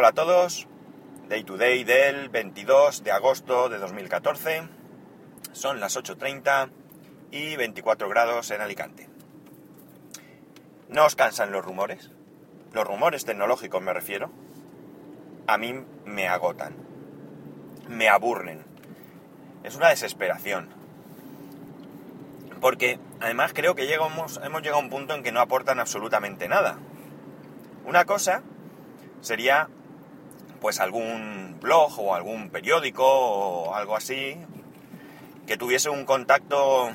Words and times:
Hola 0.00 0.10
a 0.10 0.12
todos, 0.12 0.68
Day 1.28 1.42
to 1.42 1.56
Day 1.56 1.82
del 1.82 2.28
22 2.28 3.02
de 3.02 3.10
agosto 3.10 3.68
de 3.68 3.78
2014, 3.78 4.68
son 5.50 5.80
las 5.80 5.96
8.30 5.96 6.70
y 7.32 7.56
24 7.56 8.08
grados 8.08 8.52
en 8.52 8.60
Alicante. 8.60 9.08
¿No 10.88 11.04
os 11.04 11.16
cansan 11.16 11.50
los 11.50 11.64
rumores? 11.64 12.12
Los 12.72 12.86
rumores 12.86 13.24
tecnológicos 13.24 13.82
me 13.82 13.92
refiero. 13.92 14.30
A 15.48 15.58
mí 15.58 15.74
me 16.04 16.28
agotan, 16.28 16.76
me 17.88 18.08
aburren. 18.08 18.64
Es 19.64 19.74
una 19.74 19.88
desesperación. 19.88 20.68
Porque 22.60 23.00
además 23.18 23.50
creo 23.52 23.74
que 23.74 23.92
hemos 23.92 24.38
llegado 24.62 24.76
a 24.76 24.78
un 24.78 24.90
punto 24.90 25.16
en 25.16 25.24
que 25.24 25.32
no 25.32 25.40
aportan 25.40 25.80
absolutamente 25.80 26.46
nada. 26.46 26.78
Una 27.84 28.04
cosa 28.04 28.44
sería 29.22 29.68
pues 30.60 30.80
algún 30.80 31.58
blog 31.60 31.98
o 31.98 32.14
algún 32.14 32.50
periódico 32.50 33.04
o 33.06 33.74
algo 33.74 33.96
así 33.96 34.36
que 35.46 35.56
tuviese 35.56 35.88
un 35.88 36.04
contacto 36.04 36.90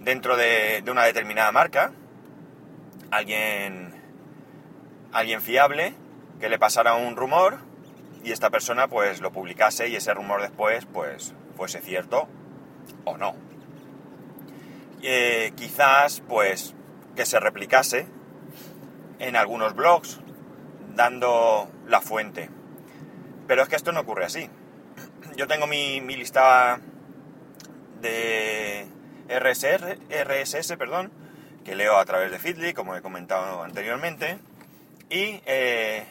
dentro 0.00 0.36
de, 0.36 0.82
una 0.90 1.04
determinada 1.04 1.52
marca, 1.52 1.92
alguien, 3.12 3.94
alguien 5.12 5.40
fiable 5.40 5.94
que 6.40 6.48
le 6.48 6.58
pasara 6.58 6.94
un 6.94 7.14
rumor 7.14 7.60
y 8.24 8.32
esta 8.32 8.50
persona 8.50 8.88
pues 8.88 9.20
lo 9.20 9.30
publicase 9.30 9.88
y 9.88 9.94
ese 9.94 10.12
rumor 10.12 10.42
después 10.42 10.86
pues 10.86 11.32
fuese 11.56 11.80
cierto 11.80 12.26
o 13.04 13.16
no. 13.16 13.36
Eh, 15.02 15.52
quizás 15.56 16.22
pues 16.28 16.74
que 17.14 17.24
se 17.24 17.38
replicase 17.38 18.06
en 19.20 19.36
algunos 19.36 19.74
blogs 19.76 20.20
dando 20.94 21.70
la 21.86 22.00
fuente. 22.00 22.50
Pero 23.46 23.62
es 23.62 23.68
que 23.68 23.76
esto 23.76 23.92
no 23.92 24.00
ocurre 24.00 24.24
así. 24.24 24.48
Yo 25.36 25.46
tengo 25.46 25.66
mi, 25.66 26.00
mi 26.00 26.16
lista 26.16 26.80
de 28.00 28.86
RSS, 29.28 29.98
RSS, 30.10 30.76
perdón, 30.76 31.12
que 31.64 31.74
leo 31.74 31.96
a 31.96 32.04
través 32.04 32.30
de 32.30 32.38
Feedly, 32.38 32.74
como 32.74 32.96
he 32.96 33.02
comentado 33.02 33.62
anteriormente. 33.62 34.38
Y 35.08 35.40
eh, 35.46 36.04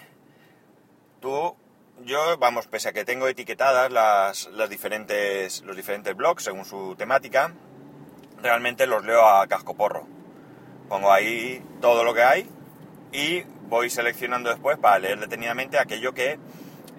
tú, 1.19 1.55
yo, 2.03 2.37
vamos, 2.37 2.67
pese 2.67 2.89
a 2.89 2.93
que 2.93 3.05
tengo 3.05 3.27
etiquetadas 3.27 3.91
las, 3.91 4.47
las 4.47 4.69
diferentes, 4.69 5.61
los 5.63 5.75
diferentes 5.75 6.15
blogs 6.15 6.43
según 6.43 6.65
su 6.65 6.95
temática, 6.95 7.53
realmente 8.41 8.87
los 8.87 9.03
leo 9.03 9.27
a 9.27 9.47
casco 9.47 9.75
porro. 9.75 10.07
Pongo 10.89 11.11
ahí 11.11 11.63
todo 11.79 12.03
lo 12.03 12.13
que 12.13 12.23
hay 12.23 12.49
y 13.11 13.43
voy 13.71 13.89
seleccionando 13.89 14.49
después 14.49 14.77
para 14.77 14.99
leer 14.99 15.17
detenidamente 15.17 15.79
aquello 15.79 16.13
que 16.13 16.37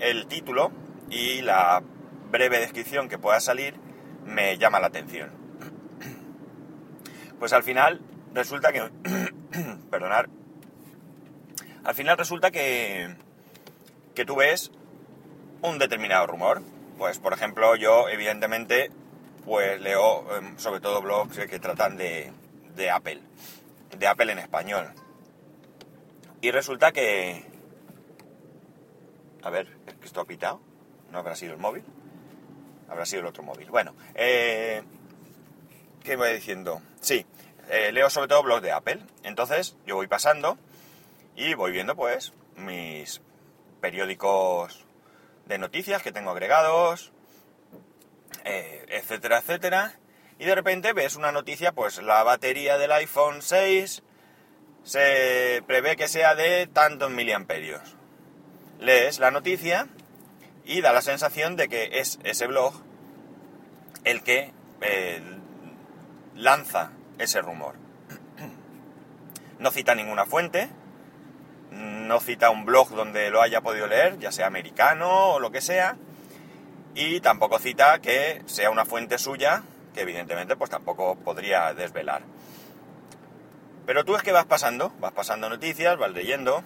el 0.01 0.27
título 0.27 0.73
y 1.11 1.43
la 1.43 1.83
breve 2.31 2.61
descripción 2.61 3.11
que 3.11 3.19
pueda 3.19 3.41
salir 3.41 3.75
me 4.25 4.57
llama 4.57 4.81
la 4.81 4.87
atención. 4.87 5.31
Pues 7.39 7.53
al 7.53 7.63
final 7.63 8.01
resulta 8.33 8.73
que... 8.73 8.91
perdonar. 9.91 10.31
Al 11.85 11.95
final 11.95 12.17
resulta 12.17 12.51
que... 12.51 13.17
que 14.15 14.25
tú 14.25 14.37
ves 14.37 14.73
un 15.61 15.79
determinado 15.79 16.27
rumor. 16.27 16.63
Pues 16.97 17.19
por 17.19 17.35
ejemplo 17.35 17.77
yo 17.77 18.09
evidentemente 18.09 18.91
pues 19.45 19.79
leo 19.79 20.39
em, 20.39 20.57
sobre 20.57 20.81
todo 20.81 21.03
blogs 21.03 21.37
que 21.37 21.59
tratan 21.59 21.99
de, 21.99 22.33
de 22.77 22.91
Apple. 22.91 23.21
De 23.99 24.07
Apple 24.07 24.33
en 24.33 24.39
español. 24.39 25.02
Y 26.43 26.51
resulta 26.51 26.91
que... 26.91 27.45
A 29.45 29.51
ver, 29.51 29.69
¿es 29.87 29.95
que 29.95 30.07
esto 30.07 30.21
ha 30.21 30.25
pitado? 30.27 30.61
¿No 31.13 31.19
habrá 31.19 31.37
sido 31.37 31.53
el 31.53 31.61
móvil? 31.61 31.85
Habrá 32.89 33.07
sido 33.07 33.21
el 33.21 33.29
otro 33.29 33.45
móvil. 33.45 33.71
Bueno, 33.71 33.95
eh, 34.17 34.83
¿qué 36.03 36.17
voy 36.17 36.33
diciendo? 36.33 36.83
Sí, 37.01 37.25
eh, 37.71 37.93
leo 37.93 38.11
sobre 38.11 38.27
todo 38.27 38.43
blogs 38.43 38.63
de 38.63 38.73
Apple. 38.73 38.99
Entonces 39.23 39.77
yo 39.87 39.95
voy 39.95 40.09
pasando 40.09 40.59
y 41.37 41.55
voy 41.55 41.71
viendo 41.71 41.95
pues 41.95 42.33
mis 42.57 43.21
periódicos 43.81 44.85
de 45.47 45.59
noticias 45.59 46.03
que 46.03 46.11
tengo 46.11 46.33
agregados, 46.33 47.13
eh, 48.45 48.85
etcétera, 48.89 49.39
etcétera. 49.39 49.95
Y 50.41 50.45
de 50.45 50.57
repente 50.57 50.93
ves 50.93 51.15
una 51.15 51.31
noticia, 51.31 51.71
pues 51.71 52.03
la 52.03 52.25
batería 52.25 52.79
del 52.79 52.91
iPhone 52.91 53.43
6 53.43 54.03
se 54.85 55.63
prevé 55.67 55.97
que 55.97 56.09
sea 56.09 56.35
de 56.35 56.67
tantos 56.67 57.11
miliamperios. 57.11 57.97
Lees 58.81 59.19
la 59.19 59.31
noticia 59.31 59.87
y 60.65 60.81
da 60.81 60.93
la 60.93 61.03
sensación 61.03 61.57
de 61.57 61.69
que 61.69 62.01
es 62.01 62.19
ese 62.25 62.47
blog 62.47 62.75
el 64.05 64.23
que 64.23 64.53
eh, 64.81 65.23
lanza 66.35 66.93
ese 67.19 67.41
rumor. 67.41 67.77
No 69.59 69.71
cita 69.71 69.95
ninguna 69.95 70.27
fuente, 70.27 70.69
no 71.71 72.19
cita 72.21 72.51
un 72.51 72.65
blog 72.65 72.91
donde 72.91 73.31
lo 73.31 73.41
haya 73.41 73.61
podido 73.61 73.87
leer, 73.87 74.19
ya 74.19 74.33
sea 74.33 74.49
americano 74.49 75.35
o 75.35 75.41
lo 75.41 75.53
que 75.53 75.61
sea, 75.61 75.97
y 76.95 77.21
tampoco 77.21 77.59
cita 77.59 78.01
que 78.01 78.43
sea 78.47 78.71
una 78.71 78.85
fuente 78.85 79.19
suya, 79.19 79.63
que 79.95 80.01
evidentemente 80.01 80.57
pues 80.57 80.71
tampoco 80.71 81.15
podría 81.15 81.73
desvelar. 81.75 82.23
Pero 83.87 84.05
tú 84.05 84.15
es 84.15 84.23
que 84.23 84.33
vas 84.33 84.47
pasando, 84.47 84.93
vas 85.01 85.13
pasando 85.13 85.49
noticias, 85.49 85.97
vas 85.99 86.13
leyendo, 86.13 86.63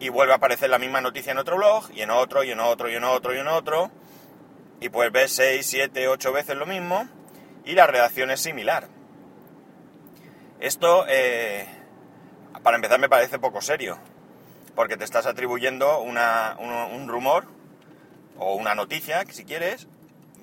y 0.00 0.08
vuelve 0.08 0.32
a 0.32 0.36
aparecer 0.36 0.70
la 0.70 0.78
misma 0.78 1.00
noticia 1.00 1.32
en 1.32 1.38
otro 1.38 1.56
blog, 1.56 1.90
y 1.92 2.02
en 2.02 2.10
otro, 2.10 2.44
y 2.44 2.50
en 2.50 2.60
otro, 2.60 2.88
y 2.88 2.94
en 2.94 3.04
otro, 3.04 3.34
y 3.34 3.38
en 3.38 3.48
otro, 3.48 3.90
y 4.80 4.88
pues 4.88 5.10
ves 5.12 5.32
6, 5.32 5.66
7, 5.66 6.08
8 6.08 6.32
veces 6.32 6.56
lo 6.56 6.66
mismo, 6.66 7.08
y 7.64 7.72
la 7.72 7.86
redacción 7.86 8.30
es 8.30 8.40
similar. 8.40 8.88
Esto, 10.60 11.04
eh, 11.08 11.66
para 12.62 12.76
empezar, 12.76 12.98
me 12.98 13.08
parece 13.08 13.38
poco 13.38 13.60
serio, 13.60 13.98
porque 14.74 14.96
te 14.96 15.04
estás 15.04 15.26
atribuyendo 15.26 16.00
un, 16.00 16.18
un 16.18 17.08
rumor, 17.08 17.46
o 18.36 18.54
una 18.54 18.74
noticia, 18.74 19.24
si 19.30 19.44
quieres, 19.44 19.88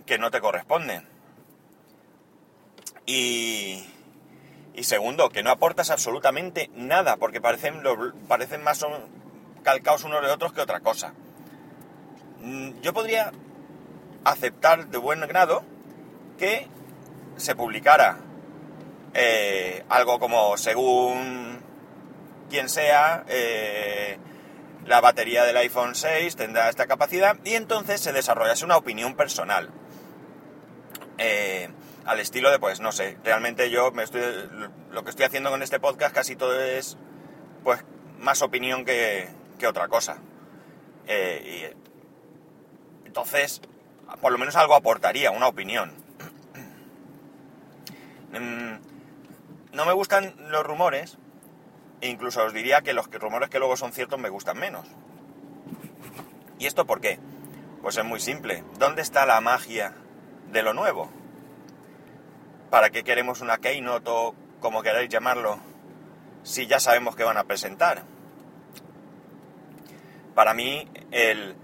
que 0.05 0.17
no 0.17 0.31
te 0.31 0.41
corresponde. 0.41 1.01
Y, 3.05 3.85
y 4.75 4.83
segundo, 4.83 5.29
que 5.29 5.43
no 5.43 5.51
aportas 5.51 5.89
absolutamente 5.89 6.69
nada, 6.75 7.17
porque 7.17 7.41
parecen, 7.41 7.81
parecen 8.27 8.63
más 8.63 8.85
calcados 9.63 10.03
unos 10.03 10.21
de 10.21 10.31
otros 10.31 10.53
que 10.53 10.61
otra 10.61 10.81
cosa. 10.81 11.13
Mm, 12.41 12.81
yo 12.81 12.93
podría 12.93 13.31
aceptar 14.23 14.87
de 14.87 14.97
buen 14.97 15.21
grado 15.21 15.63
que 16.37 16.67
se 17.37 17.55
publicara 17.55 18.17
eh, 19.13 19.83
algo 19.87 20.19
como 20.19 20.57
según 20.57 21.59
quien 22.49 22.69
sea, 22.69 23.23
eh, 23.27 24.17
la 24.85 25.01
batería 25.01 25.43
del 25.45 25.57
iPhone 25.57 25.95
6 25.95 26.35
tendrá 26.35 26.69
esta 26.69 26.85
capacidad 26.85 27.37
y 27.43 27.55
entonces 27.55 28.01
se 28.01 28.11
desarrollase 28.11 28.65
una 28.65 28.77
opinión 28.77 29.15
personal. 29.15 29.69
Eh, 31.17 31.69
al 32.05 32.19
estilo 32.19 32.51
de, 32.51 32.59
pues, 32.59 32.79
no 32.79 32.91
sé, 32.91 33.17
realmente 33.23 33.69
yo 33.69 33.91
me 33.91 34.03
estoy, 34.03 34.21
lo 34.91 35.03
que 35.03 35.09
estoy 35.09 35.25
haciendo 35.25 35.49
con 35.49 35.63
este 35.63 35.79
podcast 35.79 36.13
casi 36.13 36.35
todo 36.35 36.59
es, 36.61 36.97
pues, 37.63 37.83
más 38.19 38.41
opinión 38.41 38.85
que, 38.85 39.27
que 39.57 39.67
otra 39.67 39.87
cosa. 39.87 40.17
Eh, 41.07 41.73
y, 43.03 43.07
entonces, 43.07 43.61
por 44.21 44.31
lo 44.31 44.37
menos 44.37 44.55
algo 44.55 44.75
aportaría, 44.75 45.31
una 45.31 45.47
opinión. 45.47 45.93
Mm, 48.35 48.81
no 49.71 49.85
me 49.85 49.93
gustan 49.93 50.35
los 50.49 50.65
rumores, 50.65 51.17
e 52.01 52.09
incluso 52.09 52.43
os 52.43 52.51
diría 52.51 52.81
que 52.81 52.91
los 52.91 53.09
rumores 53.09 53.49
que 53.49 53.59
luego 53.59 53.77
son 53.77 53.93
ciertos 53.93 54.19
me 54.19 54.27
gustan 54.27 54.59
menos. 54.59 54.85
¿Y 56.59 56.65
esto 56.65 56.85
por 56.85 56.99
qué? 56.99 57.17
Pues 57.81 57.95
es 57.95 58.03
muy 58.03 58.19
simple. 58.19 58.65
¿Dónde 58.77 59.01
está 59.01 59.25
la 59.25 59.39
magia 59.39 59.93
de 60.51 60.63
lo 60.63 60.73
nuevo? 60.73 61.09
¿Para 62.69 62.89
qué 62.89 63.03
queremos 63.03 63.41
una 63.41 63.57
keynote 63.57 64.09
o 64.09 64.35
como 64.59 64.81
queráis 64.81 65.09
llamarlo 65.09 65.59
si 66.43 66.67
ya 66.67 66.79
sabemos 66.79 67.15
que 67.15 67.23
van 67.23 67.37
a 67.37 67.43
presentar? 67.45 68.03
Para 70.33 70.53
mí, 70.53 70.89
el 71.11 71.55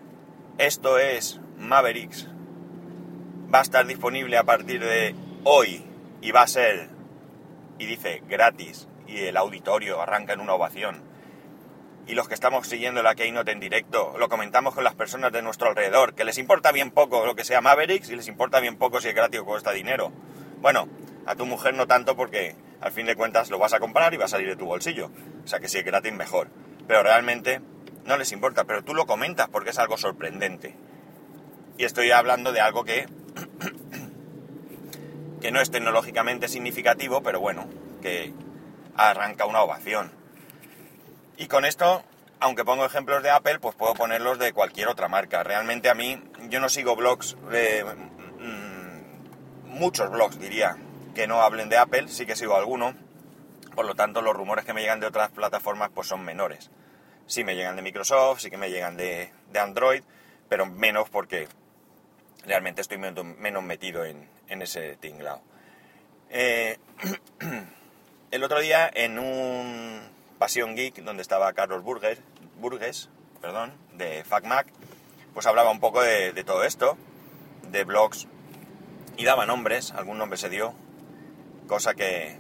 esto 0.58 1.00
es 1.00 1.40
Mavericks 1.58 2.28
va 3.54 3.60
a 3.60 3.64
estar 3.64 3.86
disponible 3.86 4.38
a 4.38 4.44
partir 4.44 4.80
de 4.80 5.16
hoy 5.44 5.84
y 6.22 6.32
va 6.32 6.44
a 6.44 6.48
ser, 6.48 6.90
y 7.80 7.86
dice, 7.86 8.22
gratis, 8.28 8.88
y 9.08 9.20
el 9.24 9.38
auditorio 9.38 10.02
arranca 10.02 10.34
en 10.34 10.40
una 10.40 10.54
ovación. 10.54 11.02
Y 12.08 12.14
los 12.14 12.28
que 12.28 12.34
estamos 12.34 12.68
siguiendo 12.68 13.04
la 13.04 13.16
Keynote 13.16 13.52
en 13.52 13.60
directo, 13.60 14.16
lo 14.18 14.30
comentamos 14.30 14.74
con 14.74 14.84
las 14.84 14.96
personas 14.96 15.32
de 15.32 15.42
nuestro 15.42 15.70
alrededor, 15.70 16.14
que 16.14 16.24
les 16.24 16.38
importa 16.38 16.72
bien 16.72 16.92
poco 16.92 17.26
lo 17.26 17.36
que 17.36 17.44
sea 17.44 17.62
Mavericks 17.62 18.10
y 18.10 18.16
les 18.16 18.28
importa 18.28 18.60
bien 18.60 18.78
poco 18.78 19.02
si 19.02 19.10
es 19.10 19.16
gratis 19.16 19.40
o 19.40 19.46
cuesta 19.46 19.72
dinero. 19.72 20.12
Bueno, 20.62 20.88
a 21.26 21.36
tu 21.36 21.46
mujer 21.46 21.74
no 21.74 21.88
tanto 21.88 22.16
porque 22.16 22.56
al 22.82 22.92
fin 22.92 23.08
de 23.08 23.16
cuentas 23.16 23.50
lo 23.50 23.60
vas 23.60 23.74
a 23.74 23.80
comprar 23.80 24.14
y 24.14 24.18
va 24.18 24.26
a 24.26 24.30
salir 24.30 24.48
de 24.48 24.56
tu 24.56 24.66
bolsillo. 24.66 25.10
O 25.44 25.48
sea 25.48 25.60
que 25.60 25.68
si 25.68 25.80
es 25.80 25.86
gratis 25.86 26.14
mejor. 26.14 26.50
Pero 26.88 27.04
realmente 27.04 27.62
no 28.06 28.18
les 28.18 28.32
importa, 28.32 28.66
pero 28.66 28.84
tú 28.84 28.94
lo 28.94 29.06
comentas 29.06 29.50
porque 29.50 29.72
es 29.72 29.80
algo 29.80 29.98
sorprendente. 29.98 30.76
Y 31.78 31.86
estoy 31.86 32.12
hablando 32.12 32.52
de 32.52 32.62
algo 32.62 32.84
que, 32.84 33.06
que 35.42 35.52
no 35.52 35.62
es 35.62 35.72
tecnológicamente 35.72 36.48
significativo, 36.48 37.24
pero 37.24 37.40
bueno, 37.40 37.68
que 38.02 38.34
arranca 38.96 39.46
una 39.46 39.62
ovación. 39.62 40.12
Y 41.38 41.48
con 41.48 41.66
esto, 41.66 42.04
aunque 42.40 42.66
pongo 42.66 42.86
ejemplos 42.86 43.24
de 43.24 43.32
Apple, 43.32 43.60
pues 43.60 43.76
puedo 43.76 43.96
ponerlos 43.96 44.38
de 44.38 44.54
cualquier 44.54 44.90
otra 44.90 45.08
marca. 45.08 45.44
Realmente 45.44 45.90
a 45.90 45.96
mí, 45.96 46.22
yo 46.50 46.60
no 46.60 46.70
sigo 46.70 46.96
blogs, 46.96 47.36
mm, 47.36 48.21
muchos 49.72 50.12
blogs 50.12 50.40
diría, 50.40 50.78
que 51.16 51.28
no 51.28 51.42
hablen 51.42 51.70
de 51.70 51.78
Apple, 51.78 52.08
sí 52.08 52.26
que 52.26 52.36
sigo 52.36 52.56
alguno. 52.56 52.94
Por 53.76 53.86
lo 53.86 53.96
tanto, 53.96 54.22
los 54.22 54.36
rumores 54.36 54.66
que 54.66 54.74
me 54.74 54.82
llegan 54.82 55.00
de 55.00 55.08
otras 55.08 55.32
plataformas 55.32 55.90
pues 55.94 56.08
son 56.08 56.24
menores. 56.24 56.70
Sí 57.28 57.44
me 57.44 57.56
llegan 57.56 57.76
de 57.76 57.82
Microsoft, 57.82 58.42
sí 58.42 58.50
que 58.50 58.58
me 58.58 58.70
llegan 58.70 58.98
de, 58.98 59.32
Android, 59.58 60.04
pero 60.50 60.66
menos 60.66 61.10
porque 61.10 61.48
realmente 62.46 62.82
estoy 62.82 62.98
menos 62.98 63.64
metido 63.64 64.04
en, 64.06 64.28
ese 64.48 64.98
tinglao. 64.98 65.42
Eh, 66.30 66.78
el 68.32 68.44
otro 68.44 68.60
día 68.60 68.90
en 68.94 69.18
un 69.20 70.02
Pasión 70.38 70.76
Geek, 70.76 71.04
donde 71.04 71.22
estaba 71.22 71.54
Carlos 71.54 71.84
Burger, 71.84 72.20
Burgues, 72.58 73.10
perdón, 73.42 73.74
de 73.94 74.24
FacMac, 74.26 74.68
pues 75.34 75.46
hablaba 75.46 75.72
un 75.72 75.80
poco 75.80 76.02
de, 76.02 76.34
de, 76.34 76.44
todo 76.44 76.64
esto, 76.66 76.98
de 77.70 77.86
blogs, 77.86 78.28
y 79.18 79.26
daba 79.26 79.46
nombres, 79.46 79.92
algún 79.92 80.18
nombre 80.18 80.38
se 80.38 80.50
dio, 80.50 80.74
cosa 81.68 81.94
que, 81.94 82.38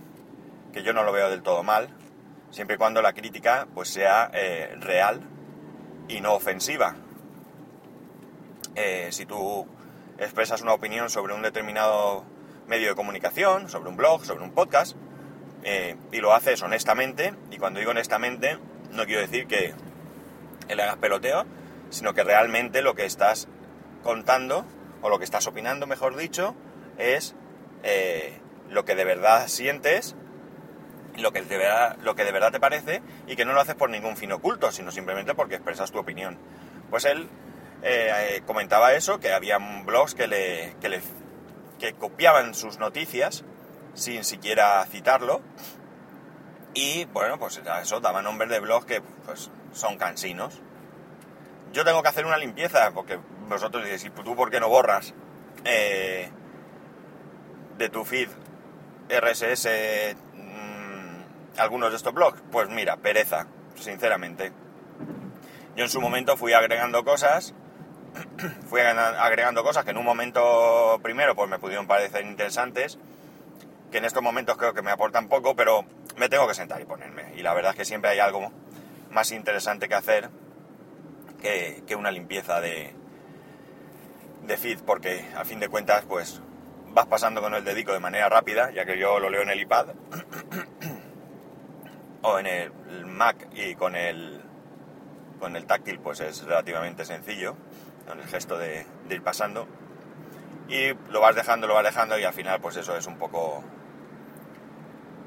que 0.74 0.84
yo 0.84 0.94
no 0.94 1.04
lo 1.04 1.12
veo 1.12 1.30
del 1.30 1.44
todo 1.44 1.64
mal, 1.64 1.90
siempre 2.52 2.76
y 2.76 2.78
cuando 2.78 3.02
la 3.02 3.14
crítica 3.14 3.68
pues 3.74 3.90
sea 3.90 4.30
eh, 4.34 4.76
real 4.80 5.22
y 6.08 6.22
no 6.22 6.34
ofensiva. 6.34 6.96
Eh, 8.76 9.10
si 9.12 9.26
tú 9.26 9.68
expresas 10.18 10.62
una 10.62 10.74
opinión 10.74 11.10
sobre 11.10 11.34
un 11.34 11.42
determinado 11.42 12.26
medio 12.68 12.90
de 12.90 12.96
comunicación, 12.96 13.70
sobre 13.70 13.90
un 13.90 13.98
blog, 13.98 14.24
sobre 14.24 14.44
un 14.44 14.52
podcast, 14.52 14.96
eh, 15.64 15.96
y 16.12 16.18
lo 16.18 16.34
haces 16.34 16.62
honestamente, 16.62 17.34
y 17.52 17.58
cuando 17.58 17.80
digo 17.80 17.92
honestamente, 17.92 18.58
no 18.92 19.06
quiero 19.06 19.22
decir 19.22 19.48
que 19.48 19.74
le 20.70 20.82
hagas 20.82 20.98
peloteo, 20.98 21.46
sino 21.90 22.14
que 22.14 22.24
realmente 22.24 22.82
lo 22.82 22.96
que 22.96 23.06
estás 23.06 23.48
contando, 24.04 24.66
o 25.02 25.10
lo 25.10 25.18
que 25.18 25.26
estás 25.26 25.48
opinando, 25.48 25.88
mejor 25.88 26.16
dicho, 26.16 26.56
es 26.98 27.36
lo 28.70 28.86
que 28.86 28.96
de 28.96 29.04
verdad 29.04 29.48
sientes 29.48 30.16
lo 31.18 31.34
que, 31.34 31.42
de 31.42 31.58
verdad, 31.58 31.98
lo 32.02 32.16
que 32.16 32.24
de 32.24 32.32
verdad 32.32 32.52
te 32.52 32.60
parece 32.60 33.02
y 33.28 33.36
que 33.36 33.44
no 33.44 33.54
lo 33.54 33.60
haces 33.60 33.76
por 33.76 33.90
ningún 33.90 34.16
fin 34.16 34.32
oculto, 34.32 34.72
sino 34.72 34.92
simplemente 34.92 35.36
porque 35.36 35.56
expresas 35.56 35.92
tu 35.92 36.00
opinión. 36.00 36.38
Pues 36.90 37.06
él 37.06 37.28
eh, 37.84 38.42
comentaba 38.46 38.94
eso, 38.94 39.20
que 39.20 39.34
había 39.34 39.58
blogs 39.58 40.16
que 40.16 40.28
le, 40.28 40.76
que 40.80 40.90
le 40.90 41.02
que 41.80 41.94
copiaban 41.94 42.54
sus 42.54 42.78
noticias 42.78 43.44
sin 43.94 44.24
siquiera 44.24 44.86
citarlo 44.86 45.42
y 46.74 47.06
bueno, 47.06 47.38
pues 47.38 47.62
eso 47.82 48.00
daba 48.00 48.22
nombres 48.22 48.50
de 48.50 48.60
blogs 48.60 48.86
que 48.86 49.02
pues, 49.02 49.52
son 49.74 49.98
cansinos. 49.98 50.62
Yo 51.74 51.84
tengo 51.84 52.02
que 52.02 52.10
hacer 52.10 52.26
una 52.26 52.38
limpieza, 52.38 52.92
porque 52.92 53.20
vosotros 53.52 53.84
decís, 53.84 54.12
¿tú 54.24 54.36
por 54.36 54.50
qué 54.50 54.60
no 54.60 54.70
borras 54.70 55.14
eh, 55.66 56.32
de 57.78 57.90
tu 57.90 58.06
feed 58.06 58.30
RSS 59.10 59.68
algunos 61.58 61.92
de 61.92 61.98
estos 61.98 62.14
blogs? 62.14 62.42
Pues 62.52 62.70
mira, 62.70 62.98
pereza, 62.98 63.48
sinceramente. 63.76 64.52
Yo 65.76 65.84
en 65.84 65.90
su 65.90 66.02
momento 66.02 66.38
fui 66.38 66.54
agregando 66.54 67.04
cosas, 67.04 67.54
fui 68.70 68.82
agregando 68.82 69.64
cosas 69.64 69.84
que 69.84 69.92
en 69.92 69.98
un 69.98 70.06
momento 70.06 71.00
primero 71.04 71.36
pues 71.36 71.50
me 71.50 71.60
pudieron 71.60 71.88
parecer 71.88 72.26
interesantes, 72.26 72.98
que 73.92 73.98
en 73.98 74.06
estos 74.06 74.24
momentos 74.24 74.58
creo 74.58 74.74
que 74.74 74.82
me 74.82 74.92
aportan 74.92 75.28
poco, 75.28 75.56
pero 75.56 75.86
me 76.18 76.30
tengo 76.30 76.48
que 76.48 76.54
sentar 76.54 76.82
y 76.82 76.86
ponerme. 76.86 77.34
Y 77.36 77.42
la 77.42 77.54
verdad 77.54 77.72
es 77.72 77.78
que 77.78 77.86
siempre 77.86 78.12
hay 78.12 78.20
algo 78.20 78.52
más 79.12 79.32
interesante 79.32 79.90
que 79.90 79.96
hacer 79.96 80.30
que 81.42 81.96
una 81.98 82.12
limpieza 82.12 82.62
de, 82.62 82.94
de 84.44 84.58
feed, 84.58 84.80
porque 84.80 85.26
a 85.36 85.46
fin 85.46 85.60
de 85.60 85.70
cuentas 85.70 86.06
pues 86.06 86.42
vas 86.94 87.06
pasando 87.06 87.42
con 87.42 87.54
el 87.54 87.64
dedico 87.64 87.94
de 87.94 88.00
manera 88.00 88.30
rápida, 88.30 88.72
ya 88.72 88.86
que 88.86 88.98
yo 88.98 89.20
lo 89.20 89.30
leo 89.30 89.42
en 89.42 89.50
el 89.50 89.62
iPad 89.62 89.88
o 92.22 92.40
en 92.40 92.48
el 92.48 92.72
Mac 93.06 93.48
y 93.54 93.76
con 93.76 93.96
el 93.96 94.42
con 95.40 95.56
el 95.56 95.66
táctil 95.66 96.00
pues 96.00 96.20
es 96.20 96.44
relativamente 96.44 97.04
sencillo 97.04 97.56
con 98.08 98.20
el 98.20 98.28
gesto 98.28 98.58
de, 98.58 98.86
ir 99.10 99.24
pasando. 99.24 99.68
Y 100.68 100.94
lo 101.10 101.20
vas 101.20 101.36
dejando 101.36 101.68
lo 101.68 101.74
vas 101.74 101.84
dejando 101.84 102.18
y 102.20 102.24
al 102.24 102.34
final 102.34 102.62
pues 102.62 102.78
eso 102.78 102.96
es 102.96 103.08
un 103.08 103.18
poco 103.18 103.64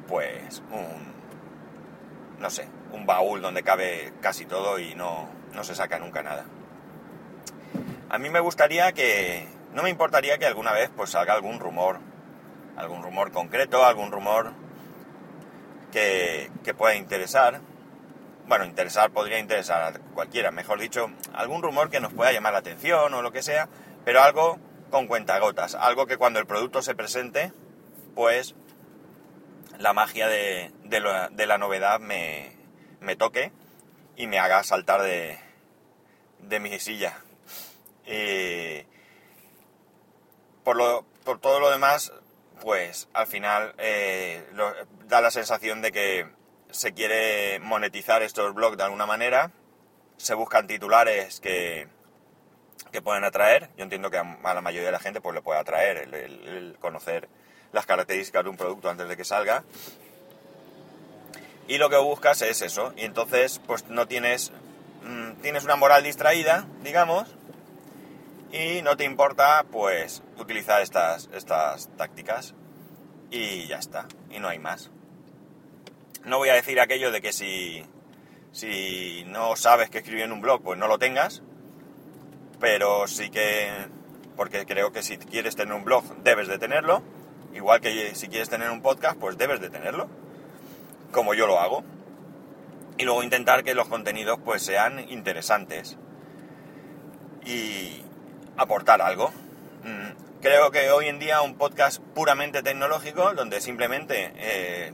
pues 0.08 0.62
un 0.70 1.14
no 2.40 2.50
sé 2.50 2.68
un 2.92 3.06
baúl 3.06 3.42
donde 3.42 3.62
cabe 3.62 4.12
casi 4.20 4.46
todo 4.46 4.78
y 4.78 4.94
no, 4.94 5.28
no 5.54 5.64
se 5.64 5.74
saca 5.74 5.98
nunca 5.98 6.22
nada 6.22 6.44
a 8.14 8.18
mí 8.18 8.30
me 8.30 8.38
gustaría 8.38 8.92
que 8.92 9.48
no 9.72 9.82
me 9.82 9.90
importaría 9.90 10.38
que 10.38 10.46
alguna 10.46 10.72
vez 10.72 10.88
pues 10.94 11.10
salga 11.10 11.34
algún 11.34 11.58
rumor 11.58 11.98
algún 12.76 13.02
rumor 13.02 13.32
concreto 13.32 13.84
algún 13.84 14.12
rumor 14.12 14.52
que, 15.94 16.74
pueda 16.76 16.96
interesar. 16.96 17.60
Bueno, 18.46 18.64
interesar 18.64 19.10
podría 19.10 19.38
interesar 19.38 19.82
a 19.82 19.98
cualquiera, 20.14 20.50
mejor 20.50 20.80
dicho, 20.80 21.10
algún 21.32 21.62
rumor 21.62 21.88
que 21.88 22.00
nos 22.00 22.12
pueda 22.12 22.32
llamar 22.32 22.52
la 22.52 22.58
atención 22.58 23.14
o 23.14 23.22
lo 23.22 23.32
que 23.32 23.42
sea, 23.42 23.68
pero 24.04 24.22
algo 24.22 24.58
con 24.90 25.06
cuentagotas, 25.06 25.74
algo 25.74 26.06
que 26.06 26.16
cuando 26.16 26.40
el 26.40 26.46
producto 26.46 26.82
se 26.82 26.94
presente, 26.94 27.52
pues 28.14 28.54
la 29.78 29.92
magia 29.92 30.28
de, 30.28 30.72
la, 30.90 31.58
novedad 31.58 32.00
me, 32.00 32.56
toque 33.16 33.52
y 34.16 34.26
me 34.26 34.38
haga 34.38 34.62
saltar 34.62 35.02
de, 35.02 35.38
de 36.40 36.60
mi 36.60 36.78
silla. 36.80 37.18
Por, 40.64 40.76
lo, 40.76 41.04
por 41.24 41.40
todo 41.40 41.60
lo 41.60 41.70
demás, 41.70 42.12
pues 42.60 43.08
al 43.12 43.26
final 43.26 43.74
eh, 43.78 44.44
da 45.06 45.20
la 45.20 45.30
sensación 45.30 45.82
de 45.82 45.92
que 45.92 46.26
se 46.70 46.92
quiere 46.92 47.60
monetizar 47.60 48.22
estos 48.22 48.54
blogs 48.54 48.76
de 48.76 48.84
alguna 48.84 49.06
manera, 49.06 49.52
se 50.16 50.34
buscan 50.34 50.66
titulares 50.66 51.40
que, 51.40 51.88
que 52.90 53.02
pueden 53.02 53.24
atraer, 53.24 53.70
yo 53.76 53.84
entiendo 53.84 54.10
que 54.10 54.18
a, 54.18 54.54
la 54.54 54.60
mayoría 54.60 54.86
de 54.86 54.92
la 54.92 54.98
gente 54.98 55.20
pues 55.20 55.34
le 55.34 55.42
puede 55.42 55.60
atraer 55.60 56.08
el, 56.14 56.76
conocer 56.80 57.28
las 57.72 57.86
características 57.86 58.44
de 58.44 58.50
un 58.50 58.56
producto 58.56 58.88
antes 58.88 59.08
de 59.08 59.16
que 59.16 59.24
salga, 59.24 59.64
y 61.66 61.78
lo 61.78 61.90
que 61.90 61.96
buscas 61.96 62.42
es 62.42 62.62
eso, 62.62 62.92
y 62.96 63.04
entonces 63.04 63.60
pues 63.66 63.86
no 63.88 64.06
tienes, 64.06 64.52
mm, 65.02 65.42
tienes 65.42 65.64
una 65.64 65.76
moral 65.76 66.02
distraída, 66.02 66.66
digamos, 66.82 67.34
y 68.54 68.82
no 68.82 68.96
te 68.96 69.02
importa 69.02 69.66
pues 69.70 70.22
utilizar 70.38 70.80
estas, 70.80 71.28
estas 71.34 71.88
tácticas. 71.96 72.54
Y 73.30 73.66
ya 73.66 73.78
está, 73.78 74.06
y 74.30 74.38
no 74.38 74.48
hay 74.48 74.60
más. 74.60 74.92
No 76.24 76.38
voy 76.38 76.50
a 76.50 76.54
decir 76.54 76.78
aquello 76.78 77.10
de 77.10 77.20
que 77.20 77.32
si, 77.32 77.84
si 78.52 79.24
no 79.26 79.56
sabes 79.56 79.90
que 79.90 79.98
escribir 79.98 80.22
en 80.22 80.32
un 80.32 80.40
blog, 80.40 80.62
pues 80.62 80.78
no 80.78 80.86
lo 80.86 80.98
tengas, 80.98 81.42
pero 82.60 83.08
sí 83.08 83.28
que, 83.30 83.70
porque 84.36 84.64
creo 84.66 84.92
que 84.92 85.02
si 85.02 85.18
quieres 85.18 85.56
tener 85.56 85.74
un 85.74 85.84
blog, 85.84 86.04
debes 86.22 86.46
de 86.46 86.58
tenerlo, 86.58 87.02
igual 87.54 87.80
que 87.80 88.14
si 88.14 88.28
quieres 88.28 88.48
tener 88.48 88.70
un 88.70 88.82
podcast, 88.82 89.18
pues 89.18 89.36
debes 89.36 89.60
de 89.60 89.68
tenerlo, 89.68 90.08
como 91.10 91.34
yo 91.34 91.48
lo 91.48 91.58
hago, 91.58 91.82
y 92.98 93.04
luego 93.04 93.24
intentar 93.24 93.64
que 93.64 93.74
los 93.74 93.88
contenidos 93.88 94.38
pues 94.44 94.62
sean 94.62 95.00
interesantes. 95.10 95.98
Y, 97.44 98.04
aportar 98.56 99.02
algo. 99.02 99.30
Mm, 99.82 100.40
creo 100.40 100.70
que 100.70 100.90
hoy 100.90 101.06
en 101.06 101.18
día 101.18 101.42
un 101.42 101.56
podcast 101.56 102.00
puramente 102.14 102.62
tecnológico, 102.62 103.34
donde 103.34 103.60
simplemente, 103.60 104.32
eh, 104.36 104.92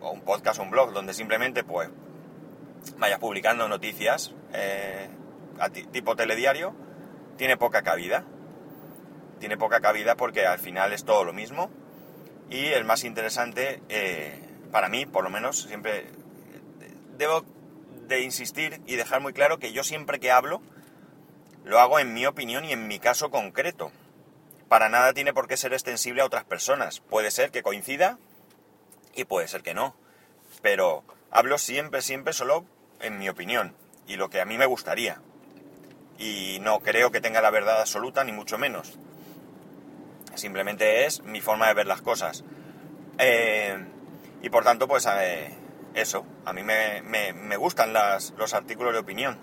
o 0.00 0.10
un 0.10 0.22
podcast 0.22 0.60
o 0.60 0.62
un 0.62 0.70
blog, 0.70 0.92
donde 0.92 1.14
simplemente 1.14 1.64
pues 1.64 1.90
vayas 2.98 3.18
publicando 3.18 3.68
noticias 3.68 4.34
eh, 4.52 5.08
tipo 5.92 6.16
telediario, 6.16 6.74
tiene 7.36 7.56
poca 7.56 7.82
cabida. 7.82 8.24
Tiene 9.38 9.56
poca 9.56 9.80
cabida 9.80 10.16
porque 10.16 10.46
al 10.46 10.58
final 10.58 10.92
es 10.92 11.04
todo 11.04 11.24
lo 11.24 11.32
mismo. 11.32 11.70
Y 12.50 12.66
el 12.66 12.84
más 12.84 13.04
interesante, 13.04 13.80
eh, 13.88 14.38
para 14.70 14.88
mí, 14.88 15.06
por 15.06 15.24
lo 15.24 15.30
menos, 15.30 15.62
siempre 15.62 16.06
debo 17.16 17.44
de 18.08 18.22
insistir 18.22 18.80
y 18.86 18.96
dejar 18.96 19.20
muy 19.20 19.32
claro 19.32 19.58
que 19.58 19.72
yo 19.72 19.84
siempre 19.84 20.18
que 20.18 20.30
hablo, 20.32 20.60
lo 21.64 21.80
hago 21.80 21.98
en 21.98 22.14
mi 22.14 22.26
opinión 22.26 22.64
y 22.64 22.72
en 22.72 22.86
mi 22.88 22.98
caso 22.98 23.30
concreto. 23.30 23.92
Para 24.68 24.88
nada 24.88 25.12
tiene 25.12 25.32
por 25.34 25.48
qué 25.48 25.56
ser 25.56 25.72
extensible 25.72 26.22
a 26.22 26.26
otras 26.26 26.44
personas. 26.44 27.00
Puede 27.00 27.30
ser 27.30 27.50
que 27.50 27.62
coincida 27.62 28.18
y 29.14 29.24
puede 29.24 29.48
ser 29.48 29.62
que 29.62 29.74
no. 29.74 29.94
Pero 30.62 31.04
hablo 31.30 31.58
siempre, 31.58 32.02
siempre 32.02 32.32
solo 32.32 32.64
en 33.00 33.18
mi 33.18 33.28
opinión. 33.28 33.74
y 34.06 34.16
lo 34.16 34.28
que 34.28 34.40
a 34.40 34.44
mí 34.44 34.58
me 34.58 34.66
gustaría. 34.66 35.20
Y 36.18 36.58
no 36.62 36.80
creo 36.80 37.12
que 37.12 37.20
tenga 37.20 37.40
la 37.40 37.50
verdad 37.50 37.80
absoluta, 37.80 38.24
ni 38.24 38.32
mucho 38.32 38.58
menos. 38.58 38.98
Simplemente 40.34 41.06
es 41.06 41.22
mi 41.22 41.40
forma 41.40 41.68
de 41.68 41.74
ver 41.74 41.86
las 41.86 42.02
cosas. 42.02 42.44
Eh, 43.18 43.78
y 44.42 44.50
por 44.50 44.64
tanto, 44.64 44.88
pues 44.88 45.06
eh, 45.06 45.54
eso, 45.94 46.26
a 46.44 46.52
mí 46.52 46.62
me, 46.62 47.02
me, 47.02 47.56
gustan 47.56 47.92
las, 47.92 48.32
los 48.36 48.54
artículos 48.54 48.92
de 48.92 49.00
opinión. 49.00 49.38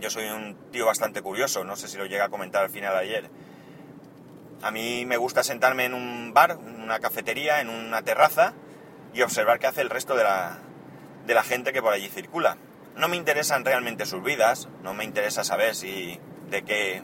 Yo 0.00 0.10
soy 0.10 0.26
un 0.26 0.56
tío 0.70 0.86
bastante 0.86 1.22
curioso, 1.22 1.64
no 1.64 1.76
sé 1.76 1.88
si 1.88 1.96
lo 1.96 2.06
llega 2.06 2.26
a 2.26 2.28
comentar 2.28 2.62
al 2.62 2.70
final 2.70 2.94
de 2.94 3.00
ayer. 3.00 3.30
A 4.62 4.70
mí 4.70 5.04
me 5.06 5.16
gusta 5.16 5.42
sentarme 5.42 5.84
en 5.84 5.94
un 5.94 6.32
bar, 6.32 6.52
en 6.52 6.80
una 6.80 7.00
cafetería, 7.00 7.60
en 7.60 7.68
una 7.68 8.02
terraza 8.02 8.54
y 9.12 9.22
observar 9.22 9.58
qué 9.58 9.66
hace 9.66 9.80
el 9.80 9.90
resto 9.90 10.14
de 10.14 10.24
la, 10.24 10.58
de 11.26 11.34
la 11.34 11.42
gente 11.42 11.72
que 11.72 11.82
por 11.82 11.92
allí 11.92 12.08
circula. 12.08 12.56
No 12.96 13.08
me 13.08 13.16
interesan 13.16 13.64
realmente 13.64 14.06
sus 14.06 14.22
vidas, 14.22 14.68
no 14.82 14.94
me 14.94 15.04
interesa 15.04 15.44
saber 15.44 15.74
si 15.74 16.18
de 16.50 16.62
qué 16.62 17.02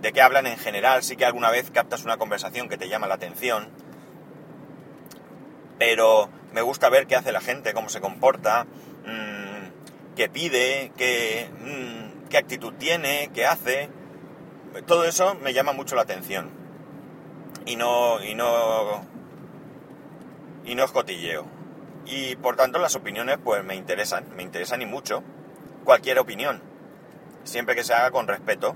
de 0.00 0.12
qué 0.12 0.22
hablan 0.22 0.46
en 0.46 0.56
general, 0.56 1.02
sí 1.02 1.16
que 1.16 1.24
alguna 1.24 1.50
vez 1.50 1.70
captas 1.72 2.04
una 2.04 2.18
conversación 2.18 2.68
que 2.68 2.78
te 2.78 2.88
llama 2.88 3.08
la 3.08 3.14
atención, 3.14 3.68
pero 5.78 6.28
me 6.52 6.62
gusta 6.62 6.88
ver 6.88 7.06
qué 7.06 7.16
hace 7.16 7.32
la 7.32 7.40
gente, 7.40 7.74
cómo 7.74 7.88
se 7.88 8.00
comporta, 8.00 8.66
qué 10.18 10.28
pide, 10.28 10.90
qué, 10.96 11.48
mm, 11.60 12.28
qué 12.28 12.38
actitud 12.38 12.74
tiene, 12.74 13.30
qué 13.32 13.46
hace. 13.46 13.88
Todo 14.84 15.04
eso 15.04 15.36
me 15.36 15.54
llama 15.54 15.72
mucho 15.72 15.94
la 15.94 16.02
atención. 16.02 16.50
Y 17.64 17.76
no, 17.76 18.22
y 18.24 18.34
no, 18.34 19.06
y 20.64 20.74
no 20.74 20.84
escotilleo. 20.84 21.46
Y 22.04 22.34
por 22.34 22.56
tanto 22.56 22.80
las 22.80 22.96
opiniones 22.96 23.38
pues 23.42 23.62
me 23.62 23.76
interesan, 23.76 24.26
me 24.34 24.42
interesan 24.42 24.82
y 24.82 24.86
mucho. 24.86 25.22
Cualquier 25.84 26.18
opinión, 26.18 26.60
siempre 27.44 27.76
que 27.76 27.84
se 27.84 27.94
haga 27.94 28.10
con 28.10 28.26
respeto. 28.26 28.74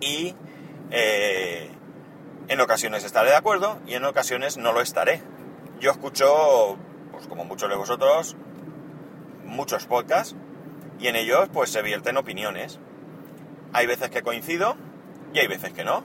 Y 0.00 0.34
eh, 0.90 1.70
en 2.48 2.60
ocasiones 2.60 3.02
estaré 3.02 3.30
de 3.30 3.36
acuerdo 3.36 3.80
y 3.86 3.94
en 3.94 4.04
ocasiones 4.04 4.58
no 4.58 4.72
lo 4.72 4.82
estaré 4.82 5.22
yo 5.80 5.90
escucho, 5.90 6.78
pues 7.12 7.26
como 7.26 7.44
muchos 7.44 7.68
de 7.68 7.76
vosotros, 7.76 8.36
muchos 9.46 9.86
podcasts 9.86 10.36
y 10.98 11.08
en 11.08 11.16
ellos 11.16 11.48
pues 11.52 11.70
se 11.70 11.82
vierten 11.82 12.16
opiniones. 12.16 12.78
Hay 13.72 13.86
veces 13.86 14.10
que 14.10 14.22
coincido 14.22 14.76
y 15.32 15.38
hay 15.38 15.46
veces 15.46 15.72
que 15.72 15.84
no. 15.84 16.04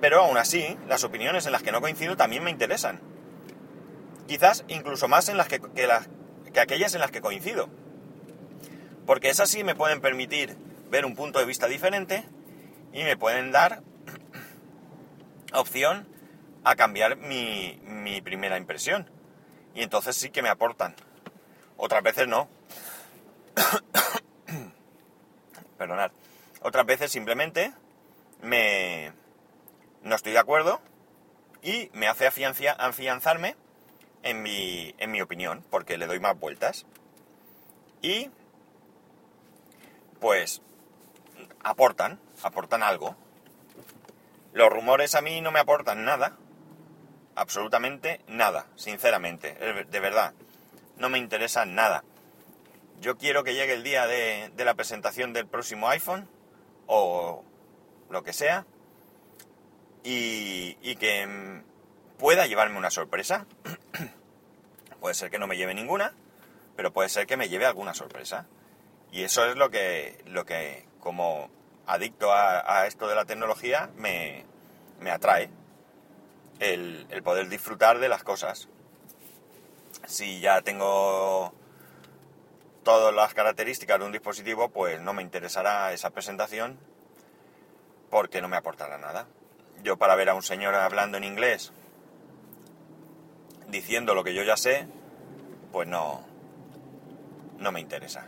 Pero 0.00 0.20
aún 0.20 0.36
así, 0.36 0.78
las 0.86 1.04
opiniones 1.04 1.46
en 1.46 1.52
las 1.52 1.62
que 1.62 1.72
no 1.72 1.80
coincido 1.80 2.16
también 2.16 2.44
me 2.44 2.50
interesan. 2.50 3.00
Quizás 4.26 4.64
incluso 4.68 5.08
más 5.08 5.28
en 5.28 5.36
las 5.36 5.48
que, 5.48 5.60
que, 5.60 5.86
las, 5.86 6.08
que 6.52 6.60
aquellas 6.60 6.94
en 6.94 7.00
las 7.00 7.10
que 7.10 7.20
coincido. 7.20 7.68
Porque 9.06 9.30
esas 9.30 9.48
sí 9.48 9.64
me 9.64 9.74
pueden 9.74 10.00
permitir 10.00 10.56
ver 10.90 11.04
un 11.04 11.14
punto 11.14 11.38
de 11.38 11.46
vista 11.46 11.66
diferente 11.66 12.24
y 12.92 13.02
me 13.04 13.16
pueden 13.16 13.50
dar 13.52 13.82
opción 15.52 16.06
a 16.64 16.76
cambiar 16.76 17.16
mi, 17.16 17.80
mi 17.84 18.20
primera 18.20 18.56
impresión. 18.56 19.10
Y 19.74 19.82
entonces 19.82 20.16
sí 20.16 20.30
que 20.30 20.42
me 20.42 20.48
aportan. 20.48 20.94
Otras 21.78 22.02
veces 22.02 22.28
no. 22.28 22.48
Perdonad. 25.78 26.10
Otras 26.60 26.84
veces 26.84 27.10
simplemente 27.10 27.72
me 28.42 29.12
no 30.02 30.14
estoy 30.14 30.32
de 30.32 30.38
acuerdo 30.38 30.80
y 31.62 31.90
me 31.92 32.08
hace 32.08 32.26
afianzarme 32.26 33.56
en 34.22 34.42
mi, 34.42 34.94
en 34.98 35.10
mi 35.10 35.20
opinión, 35.20 35.64
porque 35.70 35.96
le 35.96 36.06
doy 36.06 36.20
más 36.20 36.38
vueltas. 36.38 36.84
Y 38.02 38.30
pues 40.20 40.62
aportan, 41.62 42.20
aportan 42.42 42.82
algo. 42.82 43.16
Los 44.52 44.70
rumores 44.70 45.14
a 45.14 45.20
mí 45.20 45.40
no 45.40 45.52
me 45.52 45.60
aportan 45.60 46.04
nada, 46.04 46.36
absolutamente 47.36 48.20
nada, 48.26 48.66
sinceramente, 48.74 49.54
de 49.54 50.00
verdad. 50.00 50.34
No 50.98 51.08
me 51.08 51.18
interesa 51.18 51.64
nada. 51.64 52.04
Yo 53.00 53.16
quiero 53.16 53.44
que 53.44 53.54
llegue 53.54 53.74
el 53.74 53.82
día 53.82 54.06
de, 54.06 54.50
la 54.56 54.74
presentación 54.74 55.32
del 55.32 55.46
próximo 55.46 55.88
iPhone 55.88 56.28
o 56.86 57.44
lo 58.10 58.22
que 58.22 58.32
sea 58.32 58.66
y, 60.02 60.74
que 60.96 61.62
pueda 62.18 62.46
llevarme 62.46 62.78
una 62.78 62.90
sorpresa. 62.90 63.46
puede 65.00 65.14
ser 65.14 65.30
que 65.30 65.38
no 65.38 65.46
me 65.46 65.56
lleve 65.56 65.74
ninguna, 65.74 66.12
pero 66.76 66.92
puede 66.92 67.08
ser 67.08 67.26
que 67.26 67.36
me 67.36 67.48
lleve 67.48 67.66
alguna 67.66 67.94
sorpresa. 67.94 68.46
Y 69.12 69.22
eso 69.22 69.46
es 69.46 69.56
lo 69.56 69.70
que, 69.70 70.22
lo 70.26 70.44
que 70.44 70.86
como 71.00 71.50
adicto 71.86 72.32
a, 72.32 72.80
a 72.80 72.86
esto 72.86 73.08
de 73.08 73.14
la 73.14 73.24
tecnología, 73.24 73.90
me, 73.96 74.44
me 75.00 75.10
atrae 75.10 75.50
el, 76.60 77.06
poder 77.22 77.48
disfrutar 77.48 77.98
de 77.98 78.08
las 78.08 78.24
cosas. 78.24 78.68
Si 80.06 80.40
ya 80.40 80.62
tengo 80.62 81.52
todas 82.82 83.14
las 83.14 83.34
características 83.34 83.98
de 83.98 84.06
un 84.06 84.12
dispositivo, 84.12 84.70
pues 84.70 85.00
no 85.00 85.12
me 85.12 85.22
interesará 85.22 85.92
esa 85.92 86.10
presentación 86.10 86.78
porque 88.10 88.40
no 88.40 88.48
me 88.48 88.56
aportará 88.56 88.98
nada. 88.98 89.26
Yo 89.82 89.96
para 89.96 90.14
ver 90.16 90.30
a 90.30 90.34
un 90.34 90.42
señor 90.42 90.74
hablando 90.74 91.18
en 91.18 91.24
inglés 91.24 91.72
diciendo 93.68 94.14
lo 94.14 94.24
que 94.24 94.34
yo 94.34 94.42
ya 94.42 94.56
sé, 94.56 94.86
pues 95.72 95.86
no, 95.86 96.24
no 97.58 97.72
me 97.72 97.80
interesa. 97.80 98.26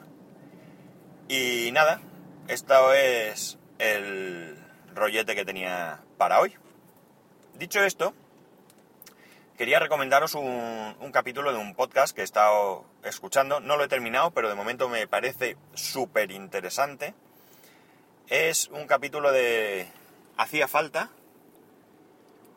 Y 1.28 1.70
nada, 1.72 2.00
esto 2.48 2.92
es 2.92 3.58
el 3.78 4.58
rollete 4.94 5.34
que 5.34 5.44
tenía 5.44 6.00
para 6.18 6.40
hoy. 6.40 6.54
Dicho 7.54 7.82
esto, 7.82 8.14
quería 9.60 9.78
recomendaros 9.78 10.36
un, 10.36 11.10
capítulo 11.12 11.52
de 11.52 11.58
un 11.58 11.74
podcast 11.74 12.14
que 12.14 12.22
he 12.22 12.24
estado 12.24 12.86
escuchando. 13.04 13.60
No 13.60 13.76
lo 13.76 13.84
he 13.84 13.88
terminado, 13.88 14.30
pero 14.30 14.48
de 14.48 14.54
momento 14.54 14.88
me 14.88 15.06
parece 15.06 15.58
súper 15.74 16.30
interesante. 16.30 17.12
Es 18.28 18.68
un 18.68 18.86
capítulo 18.86 19.32
de 19.32 19.86
Hacía 20.38 20.66
falta. 20.66 21.10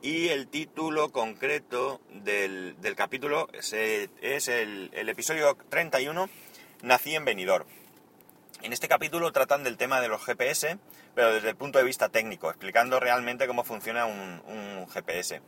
Y 0.02 0.30
el 0.30 0.48
título 0.48 1.10
concreto 1.10 2.00
del, 2.10 2.78
capítulo 2.96 3.50
es, 3.52 3.74
el, 4.48 4.90
episodio 4.94 5.58
31, 5.68 6.30
Nací 6.84 7.16
en 7.16 7.26
Benidorm. 7.26 7.68
En 8.62 8.72
este 8.72 8.88
capítulo 8.88 9.34
tratan 9.34 9.66
del 9.66 9.76
tema 9.76 10.00
de 10.00 10.08
los 10.08 10.24
GPS, 10.24 10.78
pero 11.16 11.34
desde 11.34 11.50
el 11.50 11.58
punto 11.58 11.80
de 11.80 11.84
vista 11.84 12.08
técnico, 12.08 12.50
explicando 12.50 13.02
realmente 13.02 13.46
cómo 13.46 13.66
funciona 13.66 14.06
un, 14.06 14.88
GPS. 14.88 15.42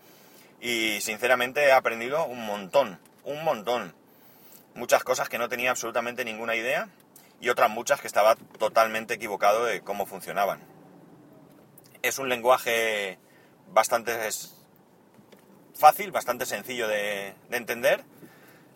Y 0.61 0.99
sinceramente 1.01 1.65
he 1.65 1.71
aprendido 1.71 2.25
un 2.25 2.45
montón, 2.45 2.99
un 3.23 3.43
montón. 3.43 3.93
Muchas 4.73 5.03
cosas 5.03 5.29
que 5.29 5.37
no 5.37 5.49
tenía 5.49 5.71
absolutamente 5.71 6.25
ninguna 6.25 6.55
idea 6.55 6.89
y 7.39 7.49
otras 7.49 7.69
muchas 7.69 8.01
que 8.01 8.07
estaba 8.07 8.35
totalmente 8.35 9.13
equivocado 9.13 9.65
de 9.65 9.81
cómo 9.81 10.05
funcionaban. 10.05 10.59
Es 12.01 12.19
un 12.19 12.29
lenguaje 12.29 13.17
bastante 13.71 14.13
fácil, 15.75 16.11
bastante 16.11 16.45
sencillo 16.45 16.87
de, 16.87 17.35
de 17.49 17.57
entender, 17.57 18.03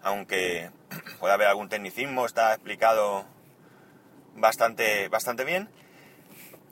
aunque 0.01 0.71
puede 1.19 1.33
haber 1.33 1.47
algún 1.47 1.69
tecnicismo, 1.69 2.25
está 2.25 2.53
explicado 2.53 3.25
bastante, 4.35 5.07
bastante 5.09 5.43
bien. 5.43 5.69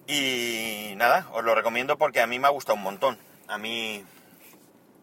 Y 0.08 0.94
nada, 0.96 1.28
os 1.34 1.44
lo 1.44 1.54
recomiendo 1.54 1.98
porque 1.98 2.22
a 2.22 2.28
mí 2.28 2.40
me 2.40 2.48
ha 2.48 2.52
gustado 2.52 2.78
un 2.78 2.84
montón. 2.84 3.18
A 3.48 3.58
mí, 3.58 4.06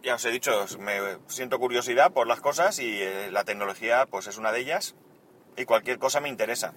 ya 0.05 0.17
os 0.17 0.25
he 0.25 0.31
dicho, 0.31 0.67
me 0.79 1.19
siento 1.29 1.59
curiosidad 1.59 2.13
por 2.13 2.27
las 2.27 2.41
cosas 2.41 2.79
y 2.79 3.03
eh, 3.03 3.31
la 3.31 3.45
tecnología 3.45 4.07
pues 4.07 4.27
es 4.27 4.37
una 4.37 4.53
de 4.53 4.61
ellas 4.61 4.95
y 5.57 5.65
cualquier 5.65 5.99
cosa 5.99 6.21
me 6.21 6.29
interesa. 6.29 6.75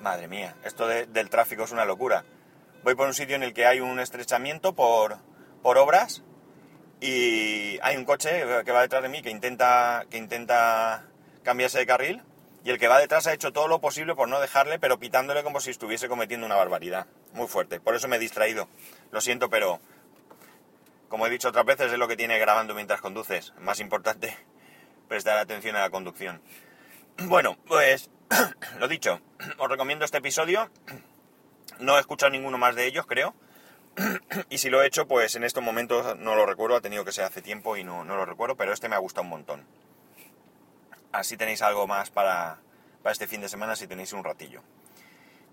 Madre 0.00 0.28
mía, 0.28 0.56
esto 0.64 0.86
del 0.86 1.30
tráfico 1.30 1.64
es 1.64 1.72
una 1.72 1.84
locura. 1.84 2.24
Voy 2.84 2.94
por 2.94 3.06
un 3.06 3.14
sitio 3.14 3.36
en 3.36 3.42
el 3.42 3.52
que 3.52 3.66
hay 3.66 3.80
un 3.80 3.98
estrechamiento 3.98 4.74
por, 4.74 5.18
por 5.62 5.78
obras 5.78 6.22
y 7.00 7.78
hay 7.82 7.96
un 7.96 8.04
coche 8.04 8.44
que 8.64 8.72
va 8.72 8.82
detrás 8.82 9.02
de 9.02 9.08
mí 9.08 9.20
que 9.20 9.30
intenta, 9.30 10.06
que 10.08 10.16
intenta 10.16 11.06
cambiarse 11.42 11.78
de 11.78 11.86
carril 11.86 12.22
y 12.66 12.70
el 12.70 12.80
que 12.80 12.88
va 12.88 12.98
detrás 12.98 13.28
ha 13.28 13.32
hecho 13.32 13.52
todo 13.52 13.68
lo 13.68 13.80
posible 13.80 14.16
por 14.16 14.28
no 14.28 14.40
dejarle, 14.40 14.80
pero 14.80 14.98
pitándole 14.98 15.44
como 15.44 15.60
si 15.60 15.70
estuviese 15.70 16.08
cometiendo 16.08 16.46
una 16.46 16.56
barbaridad. 16.56 17.06
Muy 17.32 17.46
fuerte. 17.46 17.78
Por 17.78 17.94
eso 17.94 18.08
me 18.08 18.16
he 18.16 18.18
distraído. 18.18 18.68
Lo 19.12 19.20
siento, 19.20 19.48
pero 19.48 19.78
como 21.08 21.28
he 21.28 21.30
dicho 21.30 21.50
otras 21.50 21.64
veces, 21.64 21.92
es 21.92 21.98
lo 21.98 22.08
que 22.08 22.16
tiene 22.16 22.40
grabando 22.40 22.74
mientras 22.74 23.00
conduces. 23.00 23.52
Más 23.60 23.78
importante, 23.78 24.36
prestar 25.08 25.38
atención 25.38 25.76
a 25.76 25.80
la 25.82 25.90
conducción. 25.90 26.42
Bueno, 27.18 27.56
pues 27.68 28.10
lo 28.80 28.88
dicho, 28.88 29.20
os 29.58 29.70
recomiendo 29.70 30.04
este 30.04 30.18
episodio. 30.18 30.68
No 31.78 31.96
he 31.96 32.00
escuchado 32.00 32.30
ninguno 32.30 32.58
más 32.58 32.74
de 32.74 32.86
ellos, 32.86 33.06
creo 33.06 33.36
y 34.50 34.58
si 34.58 34.70
lo 34.70 34.82
he 34.82 34.88
hecho, 34.88 35.06
pues 35.06 35.36
en 35.36 35.44
estos 35.44 35.62
momentos 35.62 36.16
no 36.18 36.34
lo 36.34 36.46
recuerdo, 36.46 36.74
ha 36.74 36.80
tenido 36.80 37.04
que 37.04 37.12
ser 37.12 37.26
hace 37.26 37.42
tiempo 37.42 37.76
y 37.76 37.84
no, 37.84 38.04
no 38.04 38.16
lo 38.16 38.26
recuerdo, 38.26 38.56
pero 38.56 38.72
este 38.72 38.88
me 38.88 38.96
ha 38.96 38.98
gustado 38.98 39.22
un 39.22 39.30
montón. 39.30 39.64
Así 41.16 41.38
tenéis 41.38 41.62
algo 41.62 41.86
más 41.86 42.10
para, 42.10 42.58
para 43.02 43.12
este 43.12 43.26
fin 43.26 43.40
de 43.40 43.48
semana 43.48 43.74
si 43.74 43.86
tenéis 43.86 44.12
un 44.12 44.22
ratillo. 44.22 44.60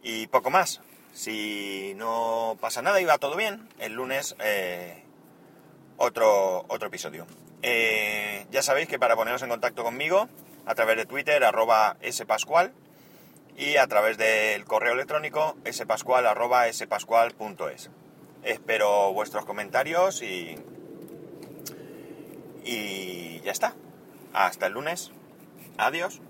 Y 0.02 0.28
poco 0.28 0.50
más. 0.50 0.82
Si 1.14 1.94
no 1.96 2.58
pasa 2.60 2.82
nada 2.82 3.00
y 3.00 3.06
va 3.06 3.18
todo 3.18 3.38
bien, 3.38 3.70
el 3.80 3.94
lunes 3.94 4.36
eh, 4.40 5.04
otro, 5.96 6.66
otro 6.68 6.90
episodio. 6.90 7.26
Eh, 7.62 8.46
ya 8.52 8.62
sabéis 8.62 8.90
que 8.90 9.00
para 9.00 9.16
poneros 9.16 9.42
en 9.42 9.48
contacto 9.48 9.86
conmigo, 9.86 10.28
a 10.66 10.76
través 10.76 10.98
de 10.98 11.06
Twitter, 11.06 11.42
arroba 11.46 11.96
spascual, 12.12 12.74
y 13.56 13.78
a 13.78 13.88
través 13.88 14.18
del 14.18 14.66
correo 14.66 14.92
electrónico 14.92 15.56
spascual, 15.72 16.28
arroba 16.28 16.66
spascual.es. 16.74 17.90
Espero 18.44 19.14
vuestros 19.14 19.46
comentarios 19.46 20.24
y, 20.24 20.58
y 22.66 23.40
ya 23.46 23.52
está. 23.54 23.76
Hasta 24.34 24.66
el 24.66 24.74
lunes. 24.74 25.14
Adiós. 25.78 26.22